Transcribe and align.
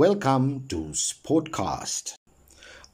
Welcome 0.00 0.66
to 0.68 0.94
Sportcast. 0.94 2.14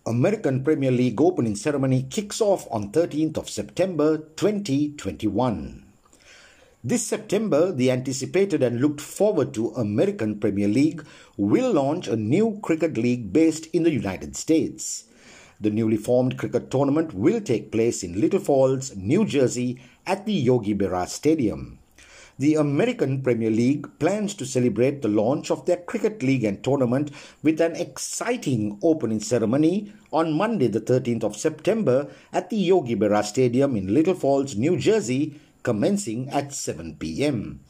American 0.05 0.65
Premier 0.65 0.91
League 0.91 1.21
opening 1.21 1.55
ceremony 1.55 2.03
kicks 2.03 2.41
off 2.41 2.67
on 2.69 2.91
13th 2.91 3.37
of 3.37 3.49
September 3.49 4.19
2021. 4.19 5.85
This 6.83 7.07
September, 7.07 7.71
the 7.71 7.93
anticipated 7.93 8.61
and 8.65 8.81
looked 8.81 9.01
forward 9.01 9.55
to 9.55 9.69
American 9.77 10.41
Premier 10.41 10.67
League 10.67 11.07
will 11.37 11.73
launch 11.73 12.09
a 12.09 12.17
new 12.17 12.59
cricket 12.61 12.99
league 12.99 13.33
based 13.33 13.67
in 13.67 13.85
the 13.85 13.93
United 13.93 14.35
States. 14.35 15.05
The 15.61 15.71
newly 15.71 15.99
formed 15.99 16.37
cricket 16.37 16.73
tournament 16.73 17.15
will 17.15 17.41
take 17.41 17.71
place 17.71 18.03
in 18.03 18.21
Little 18.21 18.41
Falls, 18.41 18.97
New 18.97 19.25
Jersey 19.25 19.81
at 20.09 20.27
the 20.27 20.33
Yogi 20.33 20.75
Berra 20.75 21.07
Stadium. 21.07 21.79
The 22.39 22.57
American 22.57 23.23
Premier 23.23 23.51
League 23.51 23.99
plans 23.99 24.35
to 24.35 24.45
celebrate 24.45 25.01
the 25.01 25.09
launch 25.09 25.51
of 25.51 25.65
their 25.65 25.79
cricket 25.79 26.23
league 26.23 26.45
and 26.45 26.63
tournament 26.63 27.11
with 27.43 27.63
an 27.63 27.75
exciting 27.77 28.79
opening 28.83 29.21
ceremony 29.21 29.91
on 30.13 30.35
Monday, 30.35 30.67
the 30.67 30.83
13th 30.83 31.25
of 31.25 31.35
September 31.35 32.11
at 32.35 32.51
the 32.51 32.59
Yogi 32.59 32.95
Berra 32.95 33.25
Stadium 33.25 33.75
in 33.75 33.95
Little 33.95 34.13
Falls, 34.13 34.55
New 34.55 34.77
Jersey, 34.77 35.41
commencing 35.63 36.29
at 36.29 36.53
7 36.53 36.97
p.m. 36.97 37.61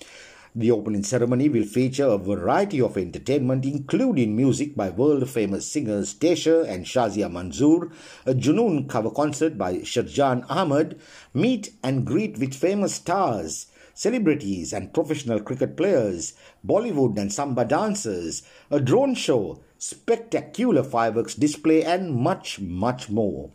The 0.56 0.72
opening 0.72 1.04
ceremony 1.04 1.48
will 1.48 1.64
feature 1.64 2.08
a 2.08 2.18
variety 2.18 2.80
of 2.80 2.96
entertainment, 2.96 3.64
including 3.64 4.34
music 4.34 4.74
by 4.74 4.90
world 4.90 5.30
famous 5.30 5.70
singers 5.70 6.12
Tesha 6.12 6.68
and 6.68 6.86
Shazia 6.86 7.30
Manzoor, 7.30 7.92
a 8.24 8.34
Junoon 8.34 8.88
cover 8.88 9.10
concert 9.10 9.56
by 9.56 9.74
Sharjan 9.74 10.44
Ahmed, 10.48 10.98
meet 11.32 11.72
and 11.84 12.04
greet 12.04 12.38
with 12.38 12.52
famous 12.52 12.94
stars 12.94 13.68
celebrities 13.96 14.74
and 14.74 14.92
professional 14.92 15.40
cricket 15.40 15.74
players, 15.76 16.34
Bollywood 16.64 17.18
and 17.18 17.32
Samba 17.32 17.64
dancers, 17.64 18.42
a 18.70 18.78
drone 18.78 19.14
show, 19.14 19.62
spectacular 19.78 20.84
fireworks 20.84 21.34
display, 21.34 21.82
and 21.82 22.14
much, 22.14 22.60
much 22.60 23.08
more. 23.08 23.50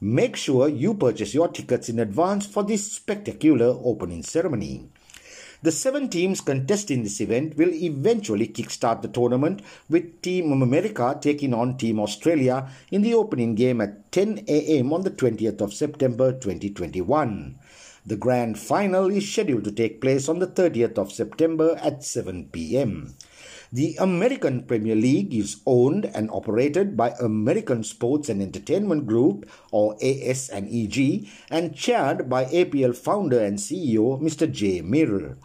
Make 0.00 0.34
sure 0.34 0.68
you 0.68 0.94
purchase 0.94 1.32
your 1.32 1.48
tickets 1.48 1.88
in 1.88 2.00
advance 2.00 2.44
for 2.44 2.64
this 2.64 2.90
spectacular 2.90 3.78
opening 3.82 4.24
ceremony. 4.24 4.88
The 5.62 5.72
seven 5.72 6.10
teams 6.10 6.42
contesting 6.42 7.04
this 7.04 7.20
event 7.22 7.56
will 7.56 7.72
eventually 7.72 8.48
kickstart 8.48 9.00
the 9.00 9.08
tournament 9.08 9.62
with 9.88 10.20
Team 10.20 10.50
America 10.60 11.16
taking 11.18 11.54
on 11.54 11.78
Team 11.78 12.00
Australia 12.00 12.68
in 12.90 13.00
the 13.00 13.14
opening 13.14 13.54
game 13.54 13.80
at 13.80 14.12
10 14.12 14.44
a.m. 14.46 14.92
on 14.92 15.04
the 15.04 15.10
20th 15.10 15.62
of 15.62 15.72
September 15.72 16.32
2021. 16.32 17.58
The 18.06 18.16
grand 18.16 18.58
final 18.58 19.10
is 19.10 19.32
scheduled 19.32 19.64
to 19.64 19.72
take 19.72 20.02
place 20.02 20.28
on 20.28 20.38
the 20.38 20.46
30th 20.46 20.98
of 20.98 21.10
September 21.10 21.78
at 21.80 22.04
7 22.04 22.50
pm. 22.52 23.14
The 23.74 23.96
American 23.96 24.62
Premier 24.62 24.94
League 24.94 25.34
is 25.34 25.56
owned 25.66 26.04
and 26.14 26.30
operated 26.30 26.96
by 26.96 27.10
American 27.18 27.82
Sports 27.82 28.28
and 28.28 28.40
Entertainment 28.40 29.04
Group 29.04 29.50
or 29.72 29.96
AS&EG 30.00 31.26
and 31.50 31.74
chaired 31.74 32.30
by 32.30 32.44
APL 32.44 32.96
founder 32.96 33.40
and 33.40 33.58
CEO 33.58 34.22
Mr. 34.22 34.48
Jay 34.48 34.80
Mir. 34.80 35.38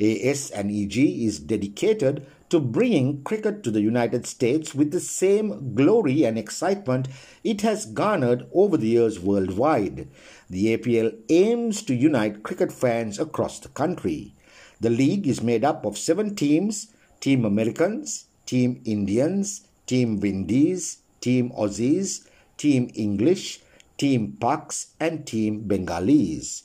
AS&EG 0.00 0.96
is 0.98 1.38
dedicated 1.38 2.26
to 2.48 2.58
bringing 2.58 3.22
cricket 3.22 3.62
to 3.62 3.70
the 3.70 3.80
United 3.80 4.26
States 4.26 4.74
with 4.74 4.90
the 4.90 4.98
same 4.98 5.76
glory 5.76 6.24
and 6.24 6.36
excitement 6.36 7.06
it 7.44 7.60
has 7.60 7.86
garnered 7.86 8.48
over 8.52 8.76
the 8.76 8.88
years 8.88 9.20
worldwide. 9.20 10.08
The 10.50 10.76
APL 10.76 11.16
aims 11.28 11.82
to 11.82 11.94
unite 11.94 12.42
cricket 12.42 12.72
fans 12.72 13.20
across 13.20 13.60
the 13.60 13.68
country. 13.68 14.34
The 14.80 14.90
league 14.90 15.28
is 15.28 15.40
made 15.40 15.62
up 15.64 15.86
of 15.86 15.96
seven 15.96 16.34
teams 16.34 16.88
Team 17.20 17.44
Americans, 17.44 18.26
Team 18.46 18.80
Indians, 18.84 19.66
Team 19.86 20.20
Windies, 20.20 20.98
Team 21.20 21.50
Aussies, 21.50 22.28
Team 22.56 22.90
English, 22.94 23.60
Team 23.96 24.36
Paks, 24.40 24.94
and 25.00 25.26
Team 25.26 25.66
Bengalis. 25.66 26.62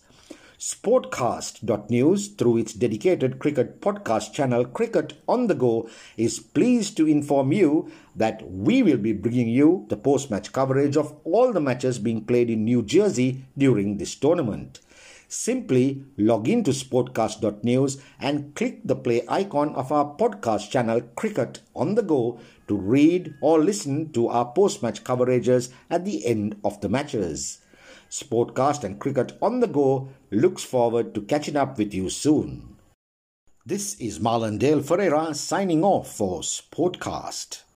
Sportcast.news, 0.60 2.30
through 2.30 2.58
its 2.58 2.74
dedicated 2.74 3.40
cricket 3.40 3.82
podcast 3.82 4.32
channel 4.32 4.64
Cricket 4.64 5.14
on 5.28 5.48
the 5.48 5.56
Go, 5.56 5.90
is 6.16 6.40
pleased 6.40 6.96
to 6.96 7.06
inform 7.06 7.52
you 7.52 7.92
that 8.16 8.50
we 8.50 8.82
will 8.82 8.98
be 8.98 9.12
bringing 9.12 9.50
you 9.50 9.86
the 9.90 9.98
post 9.98 10.32
match 10.32 10.54
coverage 10.54 10.96
of 10.96 11.18
all 11.26 11.52
the 11.52 11.60
matches 11.60 12.00
being 12.00 12.24
played 12.24 12.50
in 12.50 12.64
New 12.64 12.82
Jersey 12.82 13.44
during 13.58 13.98
this 13.98 14.16
tournament. 14.16 14.80
Simply 15.34 16.06
log 16.16 16.48
in 16.48 16.64
to 16.64 16.70
sportcast.news 16.70 18.00
and 18.20 18.54
click 18.54 18.82
the 18.86 18.96
play 18.96 19.24
icon 19.28 19.74
of 19.74 19.92
our 19.92 20.16
podcast 20.16 20.70
channel 20.70 21.02
Cricket 21.16 21.60
on 21.76 21.96
the 21.96 22.04
Go 22.04 22.40
to 22.68 22.78
read 22.78 23.34
or 23.42 23.58
listen 23.58 24.12
to 24.12 24.28
our 24.28 24.54
post 24.54 24.84
match 24.84 25.04
coverages 25.04 25.72
at 25.90 26.06
the 26.06 26.24
end 26.24 26.58
of 26.64 26.80
the 26.82 26.88
matches. 26.88 27.62
Sportcast 28.12 28.84
and 28.84 29.00
Cricket 29.00 29.36
on 29.42 29.60
the 29.60 29.66
Go 29.66 30.10
looks 30.30 30.64
forward 30.64 31.16
to 31.16 31.22
catching 31.22 31.56
up 31.56 31.80
with 31.80 31.96
you 31.96 32.12
soon. 32.12 32.76
This 33.66 34.00
is 34.00 34.20
Marlon 34.20 34.60
Dale 34.60 34.84
Ferreira 34.84 35.34
signing 35.34 35.84
off 35.84 36.16
for 36.16 36.42
Sportcast. 36.42 37.64